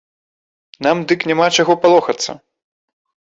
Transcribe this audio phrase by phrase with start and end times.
[0.87, 2.31] Нам дык няма чаго палохацца.